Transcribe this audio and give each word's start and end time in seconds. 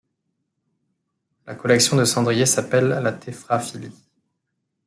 La 1.45 1.53
collection 1.53 1.95
de 1.95 2.05
cendriers 2.05 2.47
s'appelle 2.47 2.87
la 2.87 3.11
téphraphilie. 3.13 3.93